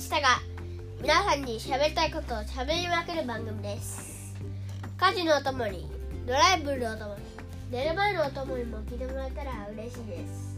[0.00, 0.40] したが
[1.02, 4.34] 皆さんに喋りたいことを喋りまくる番組です。
[4.96, 5.90] 家事のお供に
[6.26, 7.20] ドライブのお供に
[7.70, 10.56] 寝る前のお供にも聞いてもらえたら嬉しいです。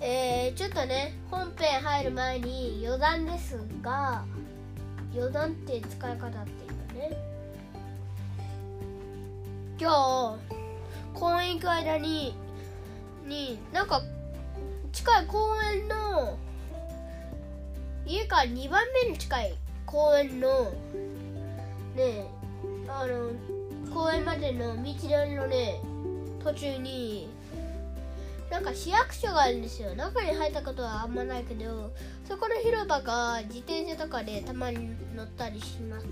[0.00, 4.24] えー、ちょっとね本編入る前に余談ですが
[5.14, 7.16] 余談って使い方っていうかね。
[9.78, 12.34] 今日公園行く間に
[13.24, 14.02] になんか
[14.92, 16.36] 近い公園の
[18.08, 19.54] 家から2番目に近い
[19.84, 20.72] 公園の
[21.94, 22.26] ね
[22.88, 23.30] あの
[23.94, 25.82] 公園までの道のりのね
[26.42, 27.28] 途中に
[28.50, 29.94] なんか市役所があるんですよ。
[29.94, 31.92] 中に入ったことはあんまないけど
[32.26, 36.06] そこの広場が自転車とかでたまに乗ったりします。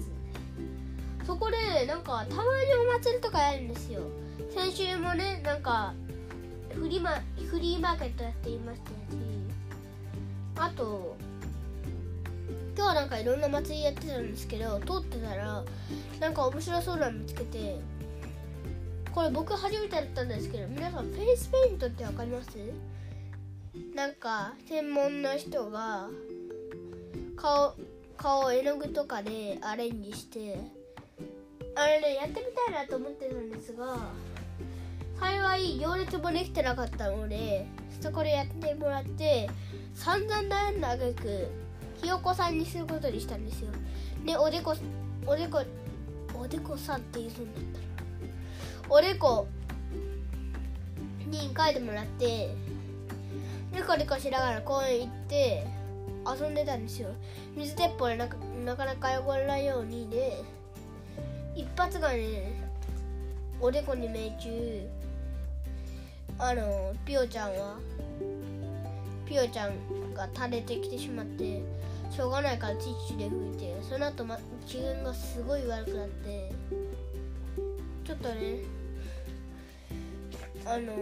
[1.26, 4.02] そこでなんかたまにお祭りとかやるんですよ。
[4.54, 5.94] 先週もねなんか
[6.74, 8.94] フリマフリーマーケットやっていましたし
[10.58, 11.15] あと
[12.76, 15.64] 今日はなんかいろんな祭りやってたんですけど通ってたら
[16.20, 17.80] なんか面白そうなの見つけて
[19.12, 22.50] これ僕初めてやったんですけど皆さんフェイスペイントって分かります？
[23.94, 26.08] なんか専門の人が
[27.34, 27.74] 顔
[28.18, 30.58] 顔絵の具とかでアレンジして
[31.74, 33.98] あれねやってみたいなと思ってたんですが
[35.18, 37.66] 幸い行列もできてなかったので
[38.02, 39.48] そこでやってもらって
[39.94, 41.48] 散々悩んだあげく
[42.02, 43.70] ひよこさんにすることにしたんですよ。
[44.24, 44.74] でおでこ
[45.26, 45.62] おでこ
[46.38, 49.46] おでこさんって言うそうになったらおでこ
[51.26, 52.54] に書いてもらって
[53.72, 55.66] ニコニコしながら公園行って
[56.26, 57.08] 遊んでたんですよ。
[57.56, 60.42] 水鉄砲でなかなかなか汚れないようにで
[61.54, 62.62] 一発がね
[63.60, 64.88] おでこに命中。
[66.38, 67.78] あのピオちゃんは
[69.24, 71.62] ピオちゃんが垂れてきてしまって
[72.16, 76.50] しょうがないからティッシュで拭いてその後、ま、機嫌がすごい悪くなって
[78.06, 78.60] ちょっとね
[80.64, 80.94] あの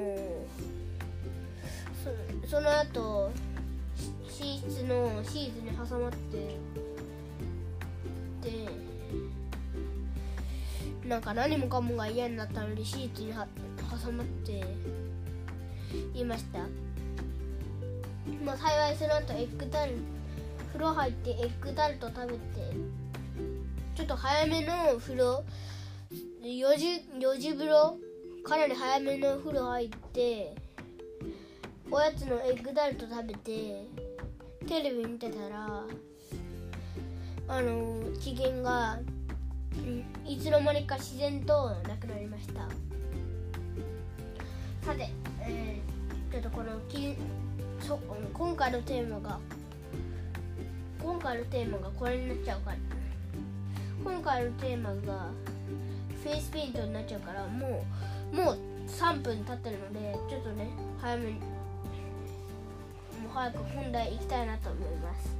[2.42, 3.30] そその後
[4.26, 6.56] 寝室のシーズに挟まって
[8.42, 8.68] で
[11.08, 14.64] なんか何もかもが嫌になったのでシーツに挟まって
[16.12, 16.58] いました。
[18.44, 19.92] まあ幸いその後エッグタル
[20.74, 22.40] 風呂入ってエッグタルト食べて
[23.94, 25.44] ちょっと早めの風呂
[26.42, 26.86] 4時
[27.16, 27.96] ,4 時風呂
[28.42, 30.56] かなり早めの風呂入って
[31.92, 33.86] おやつのエッグタルト食べて
[34.66, 35.84] テレビ見てたら
[37.46, 38.98] あの機嫌が
[40.26, 42.68] いつの間にか自然となくなりました。
[44.84, 45.08] さて、
[45.40, 47.14] えー、ちょっとこのき
[47.78, 47.96] そ
[48.32, 49.38] 今回のテーマが
[51.04, 52.76] 今回のテーマがこれになっちゃうから。
[54.04, 55.28] 今回のテーマが
[56.22, 57.84] フェイスペイントになっちゃうからも
[58.32, 60.68] うもう3分経ってるのでちょっとね
[61.00, 65.36] 早めにもう早く本題行きたいなと思います。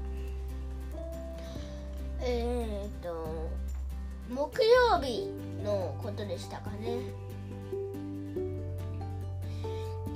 [2.20, 3.50] えー、っと
[4.30, 5.30] 木曜日
[5.62, 6.98] のことでしたかね。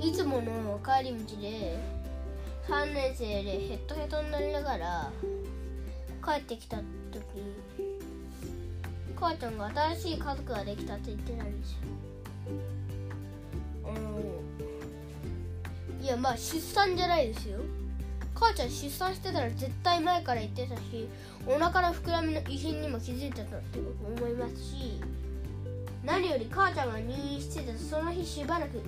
[0.01, 1.77] いつもの帰り道で
[2.67, 5.11] 3年生でヘッドヘッドになりながら
[6.29, 6.83] 帰ってきた時
[9.19, 11.77] 母ちゃんが新しい家族ができたって言ってたんですよ
[16.01, 17.59] いやまあ出産じゃないですよ。
[18.33, 21.09] 母ちゃん出産してたら絶対前から言ってたし
[21.45, 25.01] お腹の膨らみの異変にも気づいてたって思いますし
[26.05, 28.81] 何より母ちゃんが入院してたその日しばらく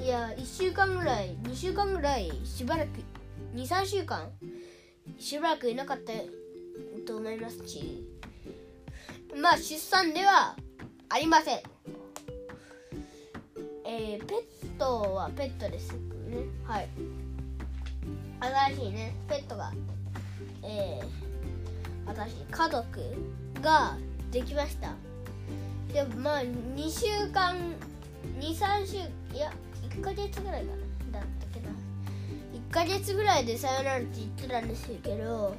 [0.00, 2.88] いや1週間ぐらい2週間ぐらいしばらく
[3.54, 4.28] 23週間
[5.18, 6.12] しばらくいなかった
[7.06, 8.04] と思いますし。
[9.40, 10.56] まあ出産では
[11.08, 11.60] ありません。
[13.84, 15.98] えー、ペットはペットですね。
[16.64, 16.88] はい。
[18.40, 19.72] 新しいねペットが
[20.62, 23.00] えー、新しい家族
[23.62, 23.96] が
[24.32, 24.94] できました。
[25.92, 27.56] でもまあ2週間
[28.40, 28.96] 23週
[29.34, 29.52] いや
[29.90, 30.72] 1ヶ月ぐらいか
[31.12, 31.20] な。
[31.20, 31.68] だったけど
[32.68, 35.54] 1ヶ月ぐらいでさよならって言ってたんですけど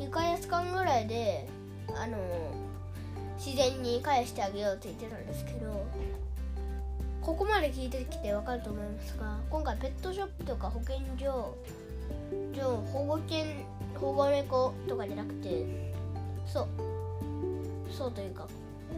[0.00, 1.46] 2ヶ月間ぐらいで
[1.94, 2.16] あの
[3.36, 5.86] 自然に返してあげようって言ってたんですけど
[7.20, 11.54] ここまで聞いてきて分かると思いますが今回ペットショップとか保健所
[12.92, 13.44] 保護犬
[13.94, 15.92] 保護猫とかじゃなくて
[16.46, 16.66] そう
[17.92, 18.48] そうというか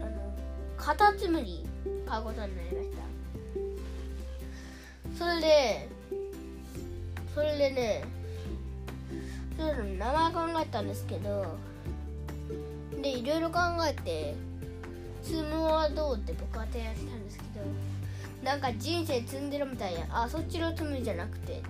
[0.01, 0.33] あの
[0.77, 1.65] カタツムリ
[2.07, 3.03] 買うことになりました。
[5.17, 5.89] それで
[7.35, 8.03] それでね
[9.57, 11.57] ちょっと名前考えたんですけど
[13.01, 14.35] でいろいろ考えて
[15.21, 17.65] ツムはどうって僕は提案したんですけど
[18.43, 21.53] なんか人生積んでるみたいやあそっちのツムじゃなくて。
[21.53, 21.63] って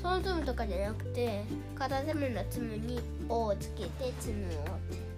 [0.00, 4.52] そのツムとかじゃなくて片手目のツムに「お」をつけてツムをっ
[4.90, 5.10] て。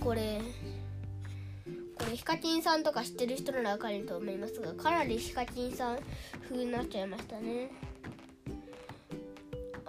[0.00, 0.40] これ
[1.96, 5.98] これヒカキンさんとか知ってる人なら分かると思いますがかなりヒカキンさん
[6.48, 7.70] 風になっちゃいましたね。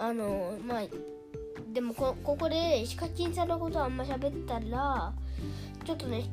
[0.04, 0.84] あのまあ
[1.74, 5.14] でもここでヒカキンさんのことあんま喋ったら
[5.86, 6.26] ちょっとね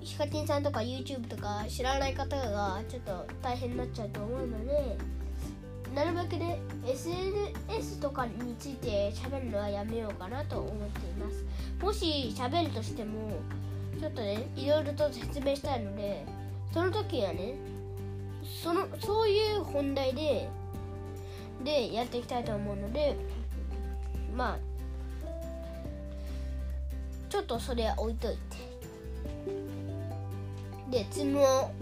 [0.00, 4.96] ヒカキンさんとか YouTube とか知らない方がちょっと大変になっちゃうと思うので
[5.92, 11.44] なるべくね SNS とかについて喋るのはやめようかなと思っています。
[11.82, 13.40] もし喋るとしても
[13.98, 16.24] ちょっとねいろいろと説明したいので
[16.72, 17.54] その時はね
[18.62, 20.48] そのそういう本題で
[21.64, 23.16] でやっていきたいと思うので
[24.36, 24.58] まあ
[27.28, 28.66] ちょっとそれは置いといて。
[30.90, 31.72] でつも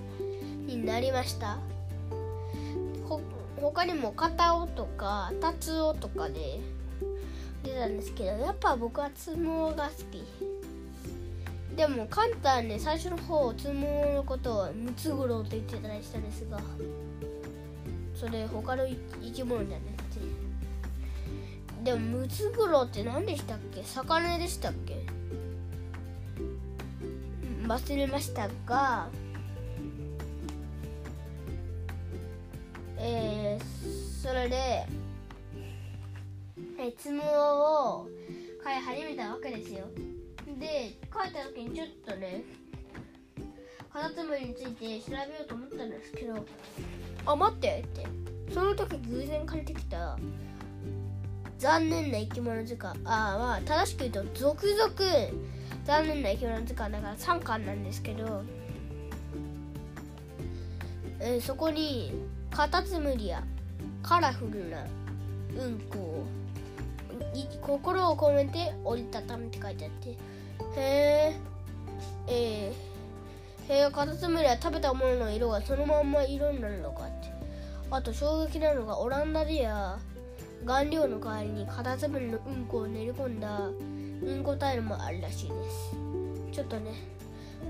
[0.67, 1.59] になりました。
[3.07, 3.21] ほ
[3.61, 6.61] 他にも片尾とか達夫とかで
[7.63, 10.25] 出たんですけどやっぱ僕はつもが好き。
[11.77, 16.59] でもカンタね最初の方つものことをムツゴロウと言ってたりしたんですが
[18.25, 18.97] それ他の生
[19.33, 20.21] き物じゃなくて
[21.85, 23.83] でもムツゴロウって何でしたっけ？
[23.83, 25.05] 魚でしたっけ？
[27.67, 29.11] 忘れましたが
[32.97, 34.87] えー、それで
[36.79, 37.23] えつも
[38.01, 38.09] を
[38.63, 39.85] 飼い始めたわけですよ。
[40.59, 42.43] で書いた時にちょっとね
[43.93, 46.35] カタツムリについて調べようと思ったんですけど
[47.27, 48.25] あ待ってって。
[48.53, 50.17] その時偶然借りてきた
[51.59, 53.01] 残念な生き物図鑑。
[53.05, 54.91] あまあ正しく言うと続々
[55.85, 56.95] 残念な生き物図鑑。
[56.95, 58.43] だから3巻なんですけど、
[61.21, 62.13] えー、そこに
[62.51, 63.43] カタツムリや
[64.03, 64.85] カラフルな
[65.59, 66.27] うんこを
[67.61, 70.11] 心を込めて折りたたみって書いてあって。
[70.11, 70.17] へ
[70.77, 71.35] え
[72.29, 77.07] えー、へえカタツムリは食べたものの色がそのまんま色になるのか。
[77.07, 77.14] っ
[77.95, 79.99] あと衝撃なのがオランダでや
[80.67, 83.73] 顔料の代わりにカタツムリのうんこを練り込んだう
[84.35, 85.97] んこタイルもあるらしいです。
[86.51, 86.91] ちょっとね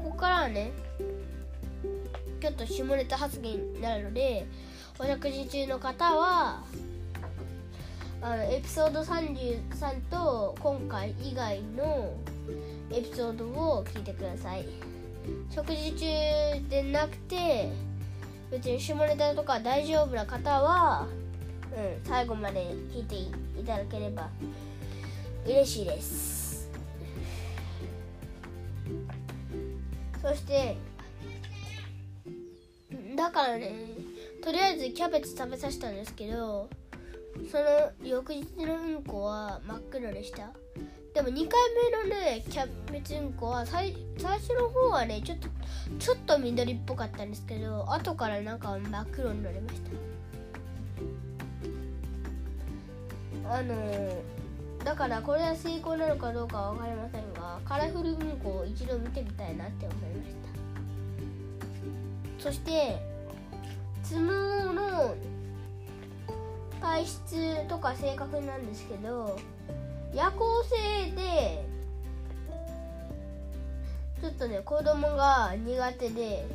[0.03, 0.73] ここからはね
[2.41, 4.47] ちょっと下ネタ発言になるので
[4.99, 6.65] お食事中の方は
[8.23, 12.15] あのエピソード33と今回以外の
[12.91, 14.65] エピソードを聞いてください。
[15.50, 16.06] 食事中
[16.70, 17.70] でなくて
[18.55, 21.09] 別に下ネタとか大丈夫な方は、
[21.77, 22.61] うん、最後まで
[22.93, 23.17] 聞いて
[23.61, 24.31] いただければ
[25.45, 26.71] 嬉しいです。
[30.23, 30.77] そして
[33.17, 33.73] だからね
[34.43, 36.71] とりあえずキャベツ食べさせたんですけど
[37.51, 40.51] その翌日のうんこは真っ黒でした
[41.14, 41.61] でも2回
[41.93, 45.48] 目のねキャベツうんこは最最初の方はねちょっと
[46.00, 49.91] ちょっと緑っぽかったんですけど後からなんか真っ黒になりました。
[53.46, 53.74] あの
[54.84, 60.34] だからこれは成功なのかどうかは分かりませんがカラフルうんこを一度見てみたいなって思いまし
[62.39, 62.43] た。
[62.43, 62.98] そして
[64.03, 65.15] つむの
[66.81, 69.39] 体質とか性格なんですけど
[70.15, 71.65] 夜行性で
[74.21, 76.47] ちょっとね子供が苦手で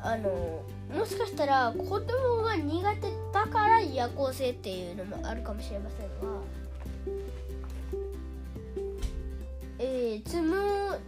[0.00, 0.62] あの
[0.96, 6.40] もしかしたら子供が苦手だから夜行性っていうのもあるかもしれませんが
[9.80, 10.98] えー、つむ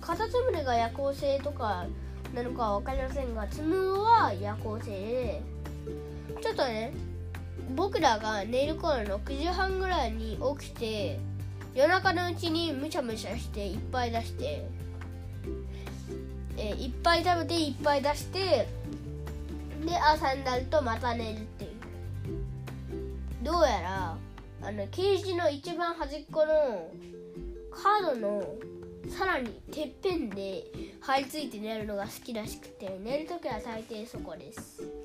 [0.00, 1.86] カタツムリが夜行性とか
[2.34, 5.42] なのかは分かりませんがつむは夜行性で
[6.40, 6.92] ちょっとね
[7.70, 11.18] 僕らが寝る頃の9時半ぐらいに起きて
[11.74, 14.64] 夜中のうちにむしゃむしゃしていっぱい出して、
[16.56, 18.68] え、いっぱい食べていっぱい出して
[19.84, 21.70] で朝になるとまた寝るっていう。
[23.42, 24.16] どうやら
[24.62, 26.90] あのケージの一番端っこの
[27.70, 28.54] カードの
[29.10, 30.64] さらにてっぺんで
[31.00, 35.03] 張り付いて寝るのが好きらしくて寝るときは大抵そこです。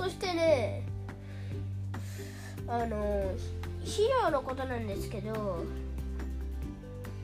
[0.00, 0.82] そしてね
[2.66, 3.34] あの
[3.84, 5.62] 資料のことなんですけど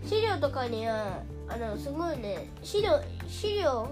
[0.05, 3.89] 資料とかにはあのすごいね資料資料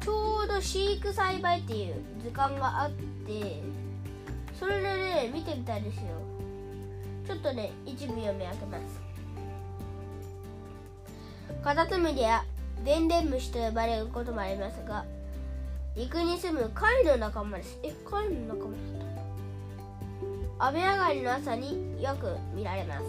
[0.00, 3.62] ちょうど飼育栽培っていう図鑑があって
[4.58, 6.02] それでね見てみたいですよ。
[7.24, 9.00] ちょっとね一部読み上げます。
[11.62, 12.44] カタツムリや
[12.84, 15.04] デンデンムシと呼ばれることもありますが
[15.96, 17.78] 陸に住む貝の仲間です。
[17.82, 18.78] え貝の仲間だっ
[20.58, 20.66] た。
[20.68, 23.04] 雨上がりの朝によく見られます。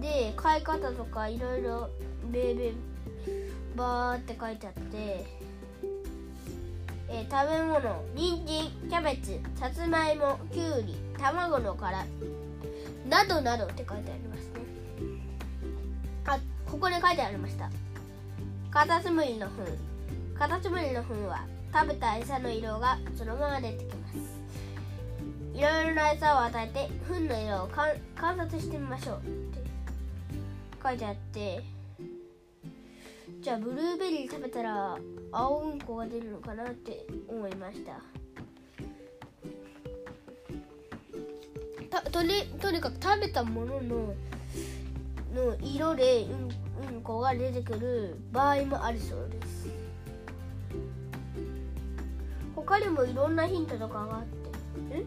[0.00, 1.88] で飼い方とかいろいろ
[2.32, 2.74] ベーベー
[3.76, 5.24] バーって書いてあって
[7.08, 12.04] え、食べ物人参キャベツさつまいもきゅうり卵の殻
[13.08, 14.60] などなどって書いてありますね。
[16.26, 16.38] あ
[16.68, 17.70] ここに書いてありました。
[18.70, 19.89] カタツムリの糞。
[20.40, 24.16] カタツムリの糞は食べた餌の色がそのまま出てきます。
[25.52, 29.58] いろいろな餌を与えて糞の色を観察してみましょうって
[30.82, 31.62] 書いてあって。
[33.42, 34.96] じゃあブルーベリー食べたら
[35.30, 38.00] 青うんこが出るのかなって思いました。
[42.10, 44.14] とにとにかく食べたものの
[45.34, 49.39] の色でうんうんこが出てくる場合もあるそうです。
[52.70, 54.28] 他にもいろんなヒントとかがあって。
[54.92, 55.04] え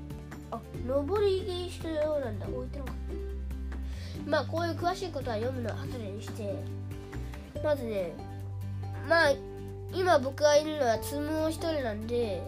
[0.51, 2.46] あ上り気したようなんだ。
[2.46, 2.96] 置いてなかっ
[4.25, 4.29] た。
[4.29, 6.84] まあこういう詳しいことは読むのは後でにして。
[7.63, 8.12] まずね
[9.08, 9.32] まあ
[9.93, 12.43] 今僕がいるのはつむを一人なんで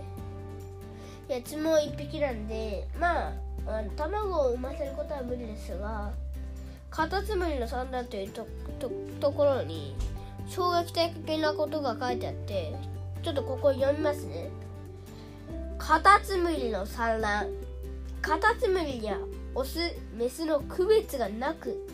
[1.29, 3.33] いやつむを一匹なんでまあ
[3.67, 6.11] あの卵を産ませることは無理ですが
[6.89, 8.47] カタツムリの産卵というと
[8.79, 8.91] と
[9.21, 9.95] ところに
[10.47, 12.73] 衝撃的なことが書いてあって
[13.23, 14.49] ちょっとここ読みますね。
[15.87, 17.47] カタツムリの産卵。
[18.19, 19.19] カタツムリには
[19.53, 19.77] オス
[20.17, 21.87] メスの区別がなく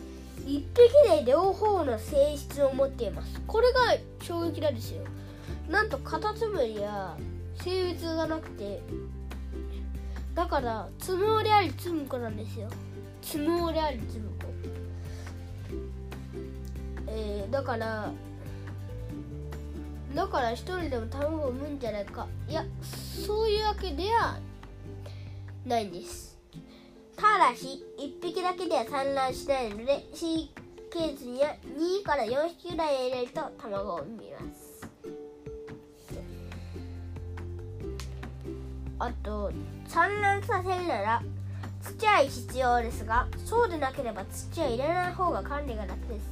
[0.46, 0.66] 一匹
[1.10, 3.38] で両方の性質を持っています。
[3.46, 3.80] これが
[4.22, 5.02] 衝撃なんですよ。
[5.68, 7.18] なんとカタツムリや
[7.56, 8.80] 性別がなくて
[10.34, 12.70] だからつむおでありつむ子なんですよ。
[13.20, 14.46] つむおでありつむ子。
[17.08, 18.10] えー、だから
[20.14, 22.26] だから一人でも卵を産むんじゃないか。
[22.48, 22.64] いや
[23.26, 24.38] そういうわけでは
[25.64, 26.38] ないんです。
[27.16, 34.88] ただし1匹だけでは産卵しないので飼育ケースには2から4匹ぐらい入れると卵を産みます。
[38.98, 39.50] あと
[39.88, 41.22] 産卵させるなら
[41.82, 46.30] 土は必要ですがそうでなければ土は入れない方が管理が楽です。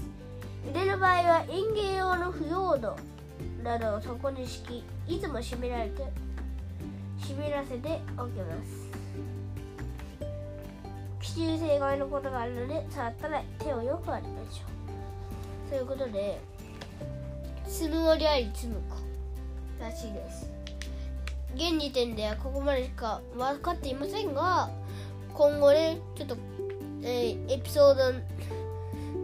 [0.72, 2.96] 入れる場合は園芸用の腐葉土。
[3.62, 6.04] などをそこに敷きいつも湿られて
[7.18, 8.90] 湿らせておきます。
[11.20, 14.62] 奇襲性外のことがあるので触ったら手をよく洗いましょ
[15.68, 15.70] う。
[15.70, 16.40] ということで
[17.68, 18.96] つむおりありつむ子
[19.82, 20.50] らしいです。
[21.54, 24.70] 現時点ではここまでしか分かっていませんが
[25.34, 26.36] 今後ねちょっと、
[27.02, 27.94] えー、エピソー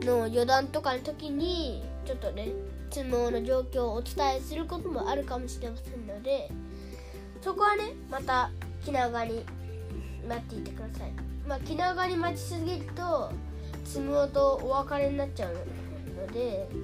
[0.02, 2.48] ドの余談とかの時にちょっとね
[2.90, 6.50] 相撲の状況をお伝えすることもあるかもしれませんので
[7.42, 8.50] そこはねまた
[8.84, 9.44] 気長に
[10.28, 11.12] 待っていてください。
[11.46, 13.30] まあ気長に待ちすぎると
[13.84, 15.64] 相撲とお別れになっちゃうの
[16.32, 16.76] でう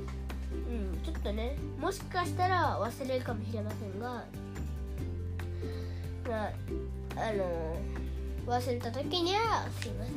[0.72, 4.24] んちょっとねもしかしたら忘れるかもしれませんが
[6.28, 6.52] まあ
[7.16, 7.76] あの
[8.46, 10.16] 忘れた時にはすいません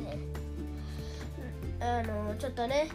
[1.80, 2.88] あのちょっとね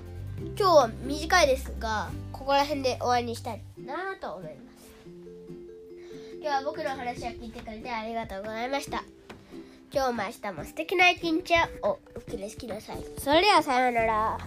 [0.57, 4.91] 今日は短いですがここら辺で終わりにしたいなと思います。
[6.41, 9.03] 今日は僕の話を聞いてくれてありがとうございました。
[9.93, 12.98] 今日も明日も素敵な一日をお送りしてください。
[13.19, 14.38] それではさようなら。